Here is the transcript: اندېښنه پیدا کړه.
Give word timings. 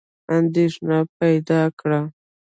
اندېښنه 0.37 0.97
پیدا 1.19 1.61
کړه. 1.79 2.01